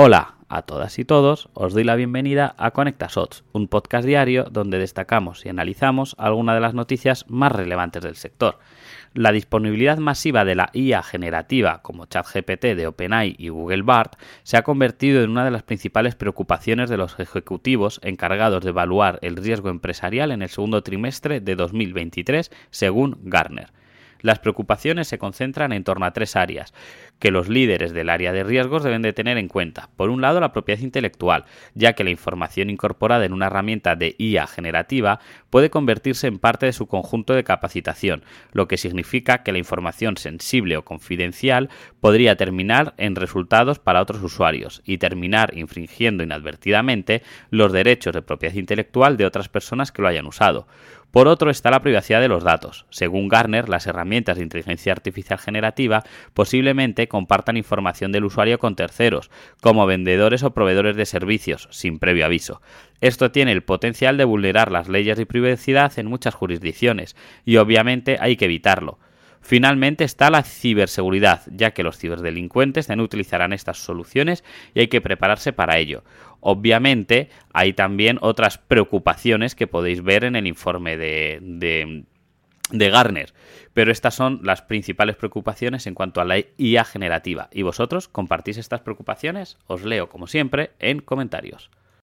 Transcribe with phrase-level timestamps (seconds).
[0.00, 4.78] Hola a todas y todos, os doy la bienvenida a ConectaSots, un podcast diario donde
[4.78, 8.60] destacamos y analizamos algunas de las noticias más relevantes del sector.
[9.12, 14.12] La disponibilidad masiva de la IA generativa como ChatGPT de OpenAI y Google Bard
[14.44, 19.18] se ha convertido en una de las principales preocupaciones de los ejecutivos encargados de evaluar
[19.22, 23.72] el riesgo empresarial en el segundo trimestre de 2023, según Gartner.
[24.20, 26.74] Las preocupaciones se concentran en torno a tres áreas
[27.18, 29.90] que los líderes del área de riesgos deben de tener en cuenta.
[29.96, 34.14] Por un lado, la propiedad intelectual, ya que la información incorporada en una herramienta de
[34.18, 39.52] IA generativa puede convertirse en parte de su conjunto de capacitación, lo que significa que
[39.52, 46.22] la información sensible o confidencial podría terminar en resultados para otros usuarios y terminar infringiendo
[46.22, 50.66] inadvertidamente los derechos de propiedad intelectual de otras personas que lo hayan usado.
[51.10, 52.84] Por otro está la privacidad de los datos.
[52.90, 56.04] Según Garner, las herramientas de inteligencia artificial generativa
[56.34, 59.30] posiblemente compartan información del usuario con terceros,
[59.60, 62.62] como vendedores o proveedores de servicios, sin previo aviso.
[63.00, 68.18] Esto tiene el potencial de vulnerar las leyes de privacidad en muchas jurisdicciones, y obviamente
[68.20, 68.98] hay que evitarlo.
[69.40, 75.00] Finalmente está la ciberseguridad, ya que los ciberdelincuentes también utilizarán estas soluciones y hay que
[75.00, 76.02] prepararse para ello.
[76.40, 82.04] Obviamente hay también otras preocupaciones que podéis ver en el informe de,
[82.70, 83.32] de, Garner,
[83.74, 87.48] pero estas son las principales preocupaciones en cuanto a la IA generativa.
[87.52, 89.58] ¿Y vosotros compartís estas preocupaciones?
[89.66, 91.70] Os leo, como siempre, en comentarios.